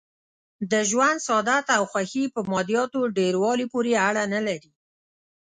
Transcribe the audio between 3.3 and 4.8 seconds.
والي پورې اړه نه لري.